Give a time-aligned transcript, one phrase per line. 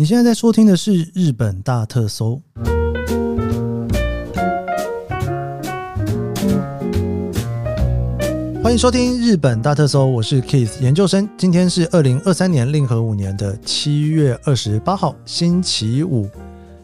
[0.00, 2.40] 你现在在收听的是《日本大特搜》，
[8.62, 11.28] 欢迎收听《日本大特搜》，我是 Keith 研究生。
[11.36, 16.26] 今天是二零二三年令和五年的七月二十八号，星期五。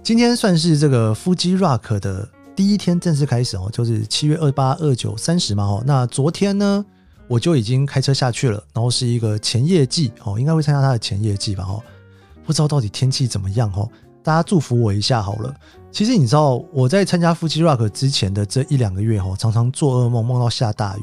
[0.03, 5.83] 今天算是这个夫妻 Rock 的第一天正式开始哦，就是七月二八、二九、三十嘛哦。
[5.87, 6.85] 那昨天呢，
[7.29, 11.83] 我就已经开车下去了，然后是一个前夜祭哦，应该会参加他的前夜祭吧哦。
[12.47, 13.91] 不知道到底天气怎么样哦，
[14.23, 15.55] 大家祝福我一下好了。
[15.91, 21.03] 其实你知道我在参加夫妻 Rock 之前的这一两个月哦，常常做噩梦，梦到下大雨。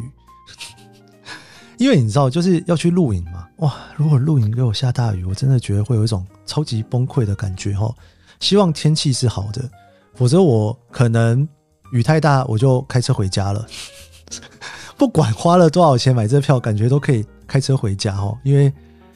[1.77, 3.73] 因为你知道就是要去露营嘛，哇！
[3.98, 7.93] 如果露营给我下大雨，我真的觉得会有一种超级崩溃的感觉哦。
[8.39, 9.70] 希望天气是好的，
[10.15, 11.45] 否则我可能
[11.91, 13.65] 雨太大，我就开车回家了。
[14.95, 18.71] 不管花了多少钱买这票，感觉都可以开车回家哦，因为。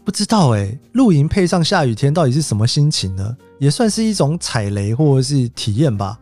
[0.07, 3.35] 不知道哎，露营配上下雨天到底是什么心情呢？
[3.59, 6.17] 也算是一种踩雷或者是体验吧。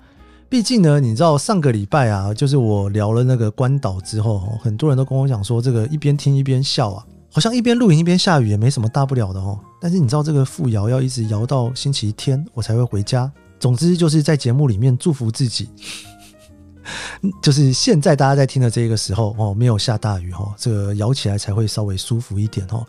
[0.50, 9.60] 毕竟呢，你知道上个礼拜啊，就是我聊了那个关岛之后，很多人都跟我讲说，这个一边听一边笑啊，好像一边露营一边下雨也没什么大不了的哦。
[9.80, 13.32] 但是你知道这个复摇要一直摇到星期天我才会回家。
[13.60, 15.70] 总之就是在节目里面祝福自己，
[17.40, 22.84] 就是现在大家在听的这个时候哦，没有下大雨哦，这个摇起来才会稍微舒服一点哦。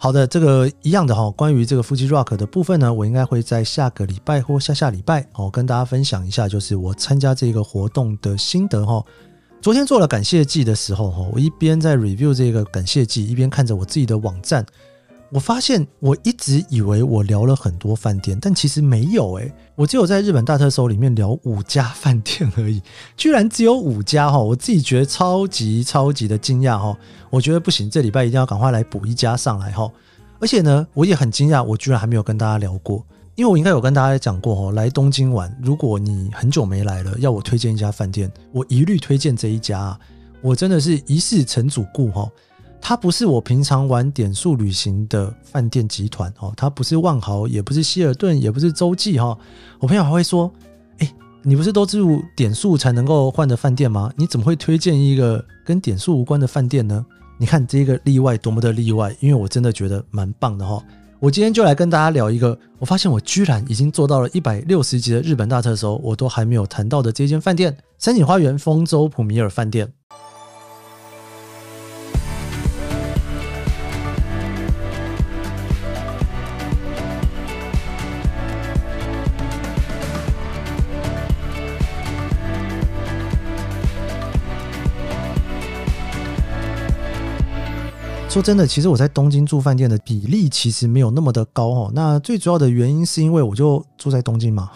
[0.00, 9.04] 好的，这个一样的哈，关于这个夫妻 rock 的部分呢，我应该会在下个礼拜或下下礼拜哦，跟大家分享一下，就是我参加这个活动的心得哈。
[9.60, 14.64] 昨天做了感谢祭的时候哈，我一边在 review 这个感谢祭，一边看着我自己的网站。
[15.30, 22.80] 我发现我一直以为我聊了很多饭店，但其实没有诶，我只有在日本大特搜里面聊五家饭店而已，
[23.14, 24.38] 居然只有五家哈！
[24.38, 26.96] 我自己觉得超级超级的惊讶哈！
[27.28, 29.90] 我觉得不行，这礼拜一定要赶快来补一家上来哈！
[30.40, 33.04] 而且呢，我也很惊讶，我居然还没有跟大家聊过，
[33.34, 39.98] 因为我应该有跟大家讲过哦，来东京玩，如果你很久没来了，要我推荐一家饭店，我一律推荐这一家，
[40.40, 42.26] 我真的是一世成主顾哈！
[42.80, 49.36] 它不是我平常玩点数旅行的饭店集团哦，它不是万豪，也不是希尔顿，也不是洲际哈。
[49.78, 50.50] 我朋友还会说
[50.98, 54.10] ：“哎，你不是都住点数才能够换的饭店吗？
[54.16, 57.04] 你怎么会推荐一个跟点数无关的饭店呢？”
[57.40, 60.82] 你看这个例外多么的例外，因为我真的觉得蛮棒的哈。
[61.20, 69.92] 我今天就来跟大家聊一个，我发现我居然已经做到了一百六十集的日本大特搜，我都还没有谈到的这间饭店——山景花园丰州普米尔饭店。
[88.28, 91.90] 说真的，其实我在东京住饭店的比例其实没有那么的高哦。
[91.94, 94.70] 那最主要的原因是因为我就住在东京嘛，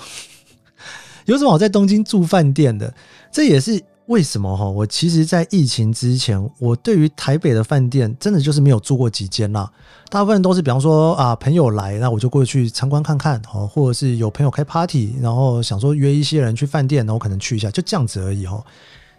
[1.26, 2.92] 有什么好在东京住饭店的？
[3.30, 4.64] 这也是为什么哈。
[4.64, 9.70] 我其实，在疫情之前，我对于台北的饭店真的就是没有住过几间啦。
[10.08, 18.64] 大部分都是比方说啊，朋友来，那我就过去参观看看哦，或者是有朋友开 party，然后想说约一些人去饭店，然后可能去一下，就这样子而已哦。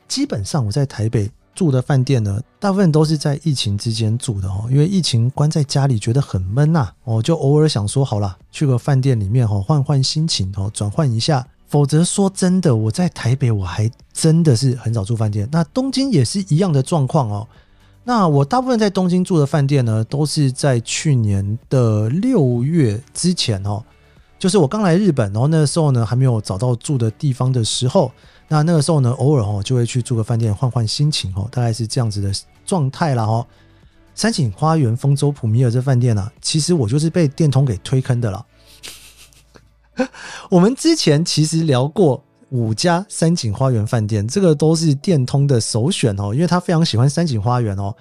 [0.07, 1.29] 基本上我在台北。
[1.55, 11.47] 住的饭店呢，大部分都是在疫情之间住的哦，因为疫情关在家里觉得很闷呐，我就偶尔想说好了，去个饭店里面哦，换换心情哦，转换一下。
[11.67, 15.49] 否则说真的，我在台北我还真的是很少住饭店。
[15.51, 17.47] 那东京也是一样的状况哦。
[18.03, 23.83] 那我大部分在东京住的饭店呢，都是在去年的六月之前哦，
[24.43, 28.11] 就是我刚来日本，然后那个时候呢还没有找到住的地方的时候。
[28.49, 32.29] 那那个时候呢，偶尔哦就会去住个饭店换换心情哦，大概是这样子的
[32.65, 33.47] 状态了哦。
[34.13, 38.45] 三井花园丰州普米尔这饭店呢，其实我就是被电通给推坑的了。
[40.51, 47.95] 我们之前其实聊过五家三井花园饭店，这个都是电通的首选哦，因为他非常喜欢三井花园哦。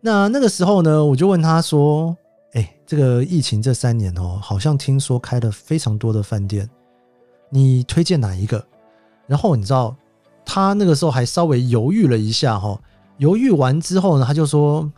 [0.00, 2.16] 那那个时候呢，我就问他说
[2.54, 6.68] ：“哎，这个疫情这三年哦，好像听说开了非常多的饭店，
[7.50, 8.64] 你推荐哪一个？”
[9.26, 9.94] 然后你知道，
[10.44, 12.78] 他那个时候还稍微犹豫了一下哈，
[13.18, 14.90] 犹豫完之后呢，他就说：“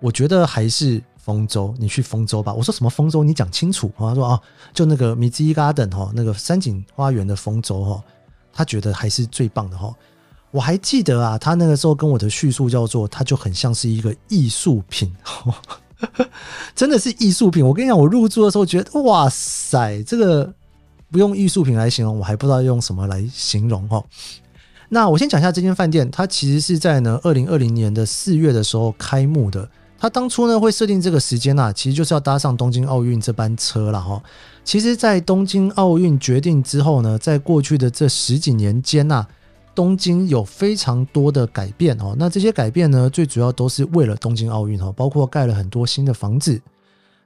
[0.00, 3.22] 我觉得还是丰州，你去丰州吧。”我说：“什么丰州？
[3.22, 4.40] 你讲清楚。”他说：“啊，
[4.72, 8.04] 就那个米兹伊 garden 哈，那个山景花园的丰州哈，
[8.52, 9.94] 他觉得还是最棒的哈。”
[10.50, 15.12] 我还记得啊，他那个时候跟我的叙述叫做，他就很像是一个艺术品，
[16.74, 17.64] 真的是艺术品。
[17.64, 20.52] 我跟你讲，我入住的时候觉得，哇塞，这个。
[21.12, 24.02] 不用艺术品来形容，我还不知道用什么来形容哈。
[24.88, 29.68] 那我先讲一下这间饭店，它其实是在呢二零二零年的四月的时候开幕的。
[29.96, 34.20] 它当初呢会设定这个时间啊，其实就是要搭上东京奥运这班车了哈。
[34.64, 39.24] 其实，在东京奥运决定之后呢，在过去的这十几年间呐，
[39.74, 42.14] 东京有非常多的改变哦。
[42.18, 46.60] 那这些改变呢，最主要都是为了东京奥运哦，包括盖了很多新的房子，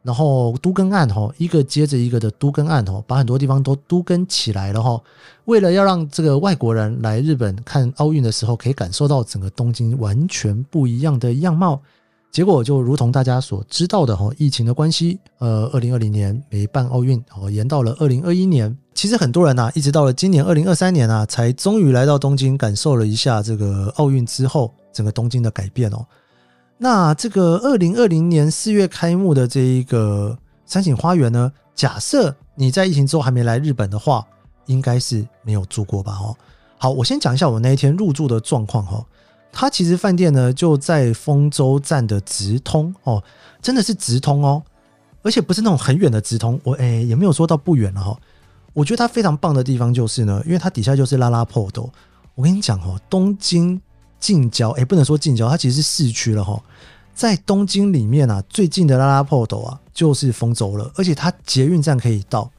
[0.03, 5.01] 然后都更案哦，一个接着一个的都更案哦，把很多地方都都更起来了哈。
[5.45, 11.81] 为了要让这个外国人来日本看奥运的时候，可以感受到整个东京完全不一样的样貌。
[12.31, 18.77] 结果就如同大家所知道的哈，疫情的关系，呃，二零二零年没办奥运，哦，延到了二零二一年。
[18.95, 26.05] 其实很多人呐，一直到了今年二零二三年啊，才终于来到东京，感受了一下这个奥运之后整个东京的改变哦。
[26.77, 30.37] 那这个二零二零年四月开幕的这一个
[30.67, 34.25] 三井花园呢，假设你在疫情之后还没来日本的话，
[34.67, 36.13] 应该是没有住过吧？
[36.21, 36.37] 哦，
[36.77, 39.05] 好，我先讲一下我那一天入住的状况哈。
[39.51, 43.23] 它其实饭店呢就在丰州站的直通哦，
[43.61, 44.63] 真的是直通哦，
[45.23, 48.17] 而且不是那种很远的直通，我哎也没有说到不远了哈。
[48.73, 51.91] 我觉得它非常棒的地方就是呢，因为它底下就是拉拉破斗。
[52.35, 53.81] 我跟你讲哦，东京
[54.21, 56.63] 近郊哎不能说近郊，它其实是市区了哈。
[57.15, 62.51] 在东京里面啊，最近的拉拉破斗啊就是丰州了，而且它捷运站可以到，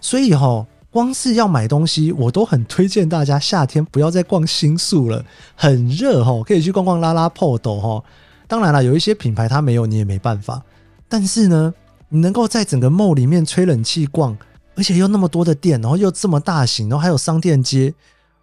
[0.00, 0.64] 所以哈。
[0.96, 5.22] 光是要买东西，我都很推荐大家夏天不要再逛新宿了，
[5.54, 8.02] 很热哈，可以去逛逛拉拉破斗哈。
[8.48, 10.62] 当然了，有一些品牌它没有，你也没办法。
[11.06, 11.74] 但是呢，
[12.08, 14.34] 你能够在整个 mall 里面吹冷气逛，
[14.74, 17.92] 而且又那么多的店，然后又这么大型，然后还有商店街。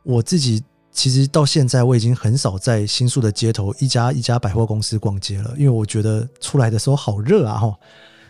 [0.03, 7.75] 我自己其实到现在我已经很少在新宿的街头一家一家百货公司逛街了，因为我觉得出来的时候好热啊哈，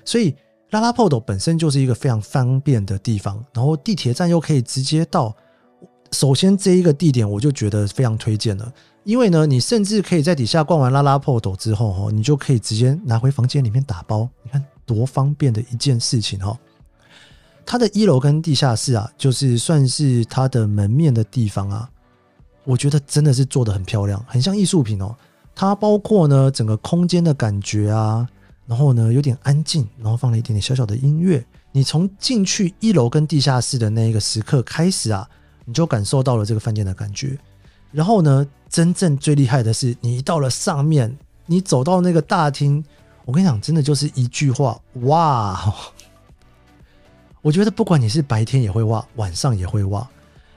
[0.05, 0.33] 所以。
[0.73, 5.33] 拉拉破斗本身就是一个非常方便的地方，然后地铁站又可以直接到。
[6.11, 8.73] 首先这一个地点我就觉得非常推荐了，
[9.03, 14.27] 因为呢，你甚至可以在底下逛完拉拉破斗之后，哈，你就可以直接拿回房间里面打包。
[14.41, 16.57] 你看多方便的一件事情哈！
[17.65, 21.89] 它的一楼跟地下室啊，就是算是它的门面的地方啊，
[22.63, 25.15] 我觉得真的是做的很漂亮，很像艺术品哦。
[25.55, 28.27] 它包括呢整个空间的感觉啊。
[28.73, 31.45] 然后呢，有点安静，然后放了一点点小小的音乐。
[31.73, 35.29] 你从进去一楼跟地下室的那一个时刻开始啊，
[35.65, 37.37] 你就感受到了这个饭店的感觉。
[37.91, 41.15] 然后呢，真正最厉害的是，你到了上面，
[41.45, 42.83] 你走到那个大厅，
[43.25, 45.71] 我跟你讲，真的就是一句话，哇！
[47.43, 50.09] 我觉得不管你是白天也会哇，晚上也会哇。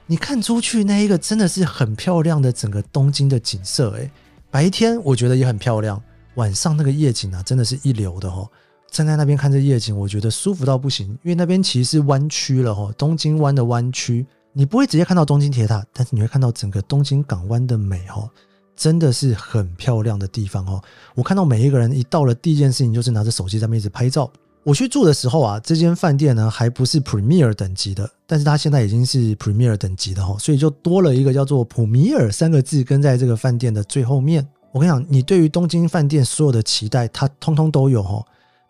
[0.07, 4.09] 你看出去那一个真的是很漂亮的整个东京的景色，诶，
[4.49, 6.01] 白天我觉得也很漂亮。
[6.37, 8.47] 晚上那个夜景啊，真的是一流的哈！
[8.89, 11.07] 站在那边看这夜景，我觉得舒服到不行。
[11.23, 18.29] 因为那边其实是湾区了哈，东京湾的湾区，你不会直接看到东京铁塔，但是你会看到整个东京港湾的美哈，
[18.75, 20.81] 真的是很漂亮的地方哦。
[21.15, 24.31] 我看到每一个人一到了第一件事情就是拿着手机在那边一直拍照。
[24.63, 34.47] 我去住的时候啊，这间饭店呢还不是 Premier 等级的，但是它现在已经是 Premier 等级的哈，所以就多了一个叫做普米尔三个字跟在这个饭店的最后面。
[34.77, 38.23] 我跟你讲，你对于东京饭店所有的期待，它通通都有哈。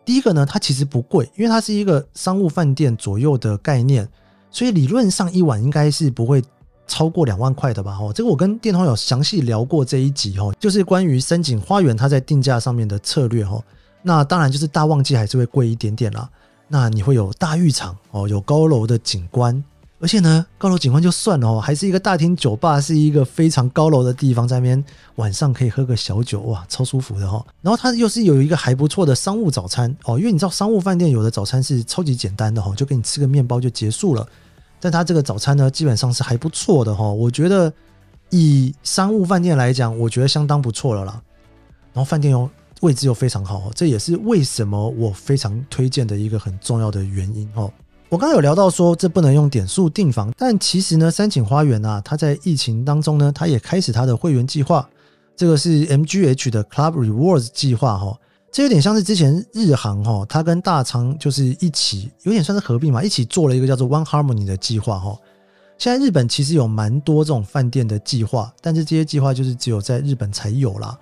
[0.06, 4.08] 第一个呢，它其实不贵，因为它是一个商务饭店左右的概念，
[4.50, 6.42] 所以理论上一晚应该是不会
[6.86, 7.94] 超过两万块的吧？
[7.94, 13.62] 哈，这个我跟电通有详细聊过这一集哈，就是关于深井花园它在定价上面的策略哈。
[14.00, 16.26] 那当然就是大旺季还是会贵一点点啦。
[16.68, 19.62] 那你会有大浴场哦，有高楼的景观。
[20.00, 24.84] 而且呢，高楼景观就算了哦，还是一个大厅酒吧，是一个非常高楼的地方，在那边
[25.16, 27.44] 晚上可以喝个小酒，哇，超舒服的哈。
[27.62, 34.24] 然后它又是有一个还不错的商务早餐哦，因为你知道商务饭店有的早餐是超级简单的哈，就给你吃个面包就结束了。
[34.78, 37.72] 但它这个早餐呢，基本上是还不错的哈，我觉得
[38.30, 41.20] 以商务饭店来讲，我觉得相当不错了啦。
[41.92, 42.48] 然后饭店又
[42.82, 47.68] 位置又非常好，这也是为什么我非常推荐的一个很重要的原因哦。
[48.10, 54.88] 我刚刚有聊到说这不能用点数订房，但其实呢，三井花园啊，它在疫情当中呢，它也开始它的会员计划，
[55.36, 58.18] 这个是 MGH 的 Club Rewards 计划哈，
[58.50, 65.14] 这有点像是之前日航哈，它跟大仓就是一起有点算是合并嘛，一起做了一个叫做 One Harmony 的计划哈。
[65.76, 70.98] 现在日本其实有蛮多这种饭店的计划，但是这些计划就是只有在日本才有啦。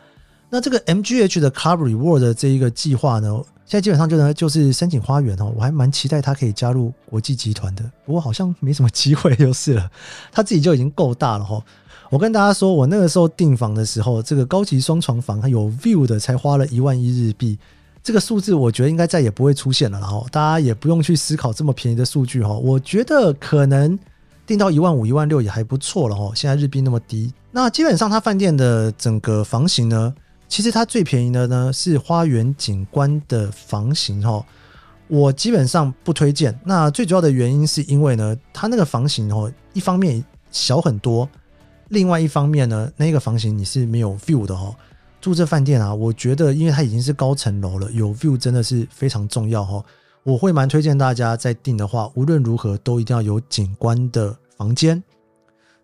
[0.50, 3.40] 那这个 MGH 的 Club Rewards 这一个计划呢？
[3.66, 9.90] 现在基本上就呢，就是申请花园哦，我还蛮期待他可以加入国际集团的，不过好像没什么机会就是了。
[10.30, 11.60] 他自己就已经够大了哈。
[12.08, 17.58] 我跟大家说，我那个时候订房的时候，这个高级双床房还有 view 的，才花了一万一日币。
[18.04, 22.52] 这个数字我觉得应该再也不会出现了，然后大家也不用去思考这么便宜的数据哈。
[22.52, 23.98] 我觉得可能
[24.46, 26.30] 订到一万五、一万六也还不错了哈。
[26.36, 30.14] 现在日币那么低，那基本上他饭店的整个房型呢？
[30.48, 34.44] 其实它最便宜的呢是花园景观的房型哈，
[35.08, 36.58] 我基本上不推荐。
[36.64, 41.28] 那最主要的原因是因为呢，它那个房型哦，一方面小很多，
[41.88, 44.74] 另外一方面呢，那个房型你是没有 view 的哦。
[45.20, 49.84] 住这饭店啊，我觉得因为它已经是高层楼了，有 view 真的是非常重要哈。
[50.22, 55.02] 我会蛮推荐大家在订的话，无论如何都一定要有景观的房间。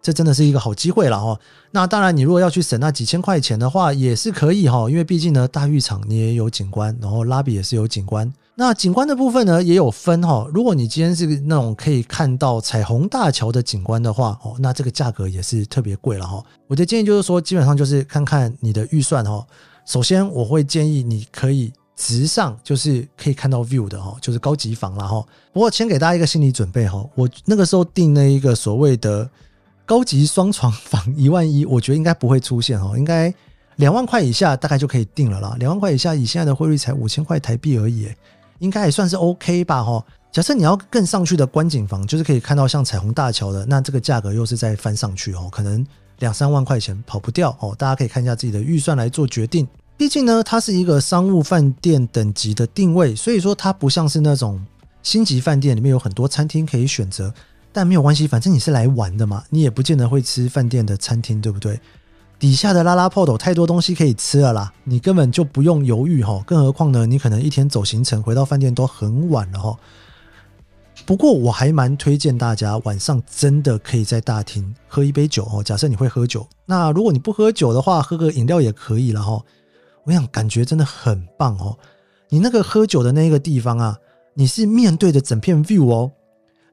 [0.03, 1.39] 这真的是一个好机会了哈。
[1.71, 4.91] 那当然，你如果要去省那几千块钱的话，也是可以哈。
[4.91, 8.31] 因为毕竟呢，大浴场你也有景观，然后拉比也是有景观。
[8.57, 10.47] 那景观的部分呢，也有分哈。
[10.53, 16.45] 如果你今天是那种可以看到彩虹大桥的景观的话，哦，那这个价格也是特别贵了哈。
[16.67, 19.47] 我的建议就是说，基本上就是看看你的预算哈。
[19.87, 25.25] 首先，我会建议你可以直上，就是可以看到 view 的哈，就是高级房了哈。
[25.53, 27.03] 不过，先给大家一个心理准备哈。
[27.15, 29.31] 我那个时候订那一个所谓的。
[29.93, 33.31] 高级双床房一万一，我觉得应该不会出现哦，应该
[33.77, 35.55] 两万块以下大概就可以定了啦。
[35.59, 38.09] 两万块以下，以现在的汇率才五千块台币而已，
[38.61, 40.03] 应该也算是 OK 吧哈。
[40.33, 45.87] 假设你要更上去的观景房，就是可以看到像彩虹大桥的，那这个价格又是再翻上去哦，可能
[46.21, 47.75] 两三万块钱跑不掉哦。
[47.77, 49.69] 大家可以看一下自己的预算来做决定。
[49.99, 54.59] 毕竟呢，它是一个商务饭店等级的定位，所以说它不像是那种
[55.03, 57.31] 星级饭店里面有很多餐厅可以选择。
[57.73, 61.81] 但没有关系，反正你是来玩的嘛，你也不见得会吃饭店的餐厅，对不对？
[62.39, 66.43] 底下的拉拉破斗太多东西可以吃了啦，你根本就不用犹豫哈。
[66.45, 69.77] 更何况呢，你可能一天走行程回到饭店都很晚了哈。
[71.07, 75.63] 不过我还蛮推荐大家晚上真的可以在大厅喝一杯酒哦。
[75.63, 79.41] 假设你会喝酒，那如果你不喝酒的话，喝个饮料也可以了哈。
[80.05, 81.79] 我想感觉真的很棒哦。
[82.29, 83.97] 你那个喝酒的那个地方啊，
[84.35, 86.11] 你是面对着整片 view 哦。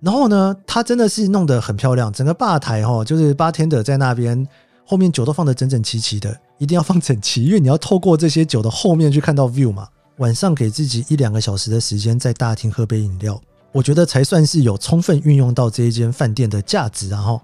[0.02, 4.48] 然后呢，它真的是弄得很漂亮，整个吧台哈，就是八天的在那边，
[4.86, 9.88] 后面酒都放得整整齐齐的，一定要放整齐，因为你要透过这些酒的后面去看到 view 嘛。
[10.18, 13.42] 晚上给自己一两个小时的时间在大厅喝杯饮料，
[13.72, 17.42] 我觉得才算是有充分运用到这一间饭店的价值啊哈。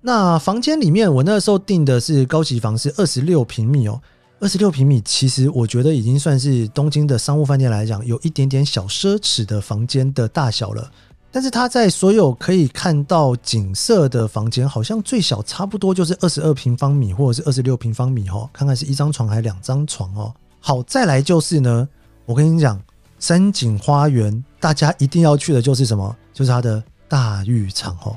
[0.00, 4.00] 那房间里面，我那时候订的是高级房，是二十六平米哦，
[4.40, 10.90] 二十六平米其实我觉得已经算是东京的商务饭店来讲，有一点点小奢侈的房间的大小了。
[11.30, 18.48] 但是它在所有可以看到景色的房间，好像最小差不多就是二十二平方米或者是二十六平方米哦。
[18.52, 20.34] 看看是一张床还是两张床哦。
[20.58, 21.88] 好，再来就是呢，
[22.24, 22.80] 我跟你讲，
[23.18, 26.16] 山景花园大家一定要去的就是什么？
[26.32, 28.16] 就是它的大浴场哦。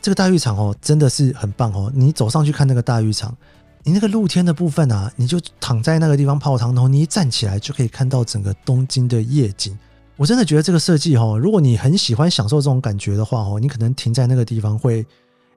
[0.00, 1.90] 这个大浴场哦，真的是很棒哦。
[1.94, 3.36] 你走上去看那个大浴场，
[3.82, 9.76] 你那个露天的部分啊，你就躺在那个地方泡汤，然后你一站起来就可以看到整个东京的夜景。
[10.22, 15.04] 我真的觉得这个设计哈，如果你很喜欢享受这种感觉的话哦，你可能停在那个地方会，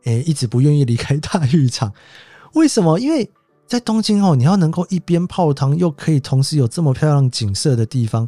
[0.05, 1.93] 诶，一直不愿意离开大浴场。
[2.53, 2.99] 为什么？
[2.99, 3.29] 因为
[3.67, 8.27] 在东京哦，你要能够一边泡汤，又可以同时有这么漂亮景色的地方，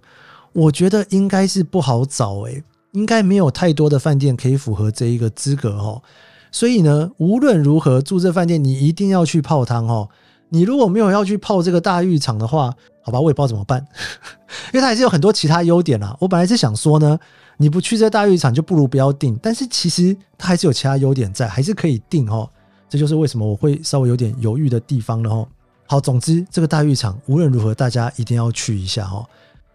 [0.53, 6.03] 我觉得应该是不好找诶，应该没有太多的饭店可以符合这一个资格哦。
[6.51, 10.07] 所以呢，无论如何住这饭店，你一定要去泡汤哦。
[10.49, 12.75] 你如果没有要去泡这个大浴场的话，
[13.07, 13.79] 好吧，我也不知道怎么办，
[14.73, 16.13] 因为它还是有很多其他优点啦。
[16.19, 17.17] 我本来是想说呢，
[17.55, 22.49] 你不去这大浴场就不如不要订，但是其实它还是有其他优点在，还是可以订哦。
[22.89, 25.47] 这就是为什么我会稍微有点犹豫的地方了哦。
[25.85, 29.25] 好，总之这个大浴场无论如何大家一定要去一下哦，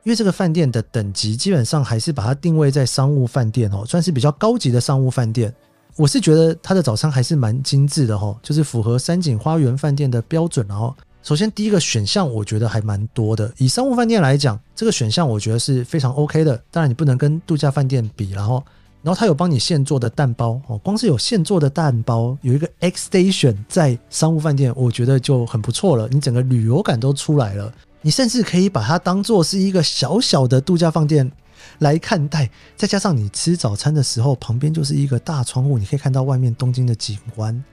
[0.03, 5.51] 因为这个饭店的等级基本上还是把它定位在商务饭店哦，算是比较高级的商务饭店。
[5.97, 10.67] 我是觉得它的早餐还是蛮精致的哈，就是符合三井花园饭店的标准。
[10.71, 13.53] 哦，首先第一个选项我觉得还蛮多的。
[13.57, 16.61] 以商务饭店来讲，这个选项我觉得是非常 OK 的。
[16.71, 18.63] 当然你不能跟度假饭店比，然后，
[19.03, 26.09] 然后它有帮你现做的蛋包哦，光是有现做的蛋包，有一个 X Station 在商务饭店，我觉得就很不错了。
[26.11, 31.31] 你整个旅游感都出来了，你甚至可以把它当做是一个小小的度假饭店。
[31.79, 37.65] 来看待，再加上你吃早餐的时候，旁边就是一个大窗户，你可以看到外面东京的景观，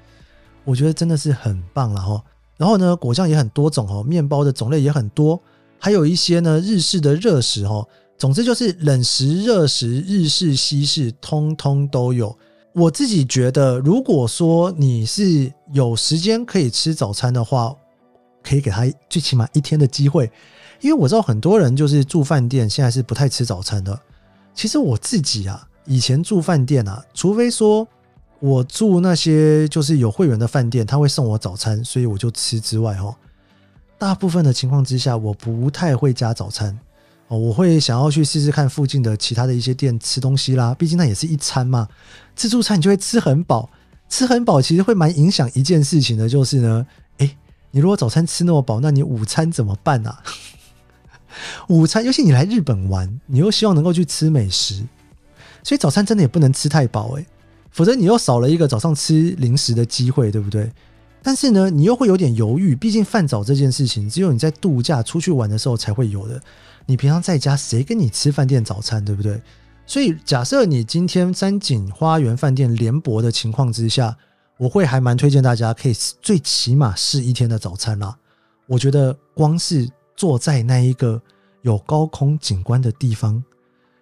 [0.63, 2.23] 我觉得真的是很棒了哈。
[2.59, 5.41] 然后呢，果酱也很多种哦，面包的种类也很多，
[5.79, 7.87] 还有一些呢日式的热食哦。
[8.17, 12.37] 总之就是冷食、热食、日式、西式，通通都有。
[12.73, 17.73] 我自己觉得，如果说你是有时间可以吃早餐的话，
[18.43, 20.29] 可以给他最起码一天的机会。
[20.81, 23.97] 因为我知道很多人就是住饭店，现在是不太吃早餐的。
[24.53, 27.87] 其实我自己啊，以前住饭店啊，除非说
[28.39, 33.15] 我住那些就是有会员的饭店，他会送我早餐，所以我就吃之外，哦，
[33.97, 36.79] 大部分的情况之下，我不太会加早餐
[37.27, 37.37] 哦。
[37.37, 41.87] 我会想要去试试看附近的其他的一些店吃东西啦，毕竟那也是一餐嘛。
[42.35, 43.69] 自助餐你就会吃很饱，
[44.07, 47.35] 吃很饱其实会蛮影响一件事情的，就是呢，诶，
[47.71, 50.23] 你如果早餐吃那么饱，那你午餐怎么办啊？
[51.67, 54.83] 午餐，尤其你来日本玩，你又希望能够去吃美食，
[55.61, 57.25] 所以早餐真的也不能吃太饱诶，
[57.71, 60.71] 否则你又少了一个早上吃零食的机会，对不对？
[61.21, 66.41] 但是呢，你又会有点犹豫，毕竟饭早这件事情，只有你在度假出去玩的时候才会有的。
[66.85, 69.41] 你平常在家，谁跟你吃饭店早餐，对不对？
[69.85, 74.15] 所以假设你今天三井花园饭店联博的情况之下，
[74.57, 78.17] 我会还蛮推荐大家可以最起码试一天的早餐啦。
[78.67, 81.21] 我觉得光是坐在那一个
[81.63, 83.43] 有高空景观的地方，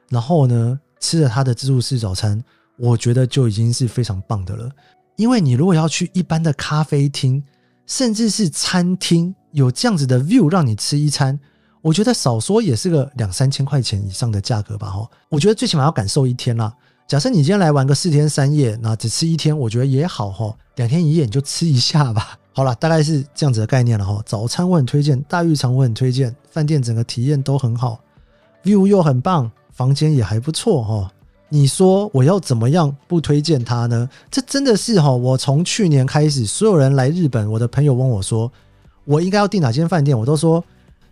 [0.10, 2.44] 然后呢吃了他的自助式早餐，
[2.78, 4.70] 我觉得就已经是非常棒的了。
[5.16, 7.44] 因为你如果要去一般的咖啡厅，
[7.86, 11.40] 甚至是餐厅，有这样子的 view 让你吃一餐，
[11.82, 15.10] 我觉得少说也是个两三千块钱以上的价格吧，哈。
[15.30, 16.72] 我觉得最起码要感受一天啦。
[17.08, 20.56] 假设你今天来玩个四天三夜，那只吃一天，我觉得也好，哈。
[20.76, 22.38] 两天一夜你就吃一下吧。
[22.54, 24.22] 好了，大概是这样子的概念了，哈。
[24.26, 28.00] 早餐我很推荐，大浴场我很推荐，饭店整个体验都很好
[28.64, 31.12] ，view 又很棒，房间也还不错，哈。
[31.50, 34.10] 你说我要怎么样不推荐他呢？
[34.30, 38.52] 这真的是哈，我从去年开始，所有人来日本，我的朋友问我说，
[39.06, 40.64] 我应该要订哪间饭店，我都说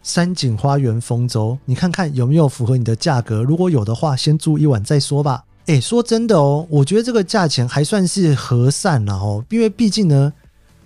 [0.03, 5.45] 山景花园丰州，你看看有没有符合你的价格，如果有的话，先住一晚再说吧。
[5.67, 10.33] 诶，说真的哦，我觉得这个价钱还算是和善了哦，因为毕竟呢，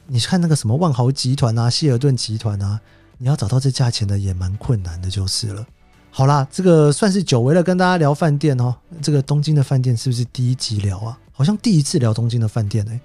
[0.08, 2.79] 你看那个什么万豪集团啊、希尔顿集团啊，
[3.18, 5.65] 你要找到这价钱的也蛮困难的，就是了。
[6.12, 8.75] 好啦，这个算是久违了，跟大家聊饭店哦。
[9.01, 11.18] 这个东京的饭店是不是第一集聊啊？
[11.32, 13.00] 好像第一次聊东京的饭店哎，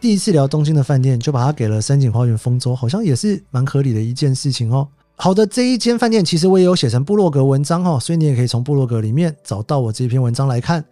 [0.00, 4.88] 第一次聊东京的饭店就把它给了三井花园丰州，好像也是蛮合理的一件事情哦。
[5.16, 10.82] 好的，这一间饭店其实我也有写成部落格文章哦，所以你也可以从部落格里面找到我这篇文章来看。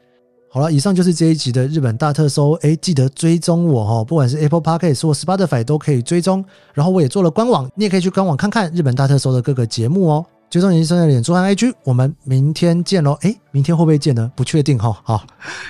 [0.50, 6.44] 好了，以上就是这一集的日本大特搜，哎，记得追踪我哈，不管是 Apple Podcast 或 Spotify 都可以追踪。
[6.74, 10.26] 然后我也做了官网，你也可以去官网看看日本大特搜的各个节目哦。
[10.48, 13.18] 最重要是的脸珠和 IG，我们明天见喽！
[13.22, 14.30] 哎，明天会不会见呢？
[14.36, 14.96] 不确定哈。
[15.02, 15.22] 好，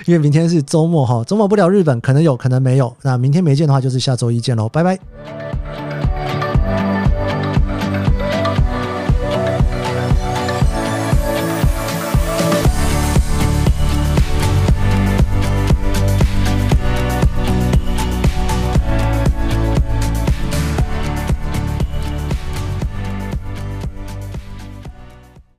[0.05, 2.95] 因为明天是周末哈，周末不了日本，可能有可能没有。
[3.01, 5.86] 那明天没见的话，就是下周一见喽，拜拜。